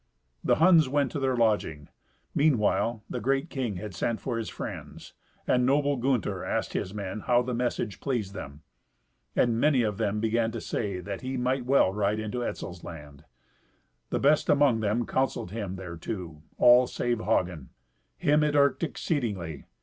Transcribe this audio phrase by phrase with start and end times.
[0.43, 1.87] The Huns went to their lodging.
[2.33, 5.13] Meanwhile, the great king had sent for his friends,
[5.45, 8.63] and noble Gunther asked his men how the message pleased them.
[9.35, 13.25] And many of them began to say that he might well ride into Etzel's land.
[14.09, 17.69] The best among them counselled him thereto—all save Hagen.
[18.17, 19.65] Him it irked exceedingly.